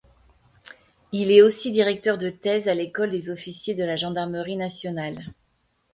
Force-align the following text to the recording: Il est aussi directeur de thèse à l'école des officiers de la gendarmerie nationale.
Il 1.11 1.29
est 1.29 1.43
aussi 1.43 1.71
directeur 1.71 2.17
de 2.17 2.31
thèse 2.31 2.67
à 2.67 2.73
l'école 2.73 3.11
des 3.11 3.29
officiers 3.29 3.75
de 3.75 3.83
la 3.83 3.95
gendarmerie 3.97 4.55
nationale. 4.57 5.25